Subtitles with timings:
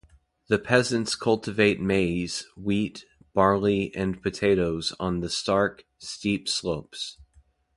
[0.47, 3.05] The peasants cultivate maize, wheat,
[3.35, 7.19] barley and potatoes on the stark, steep slopes.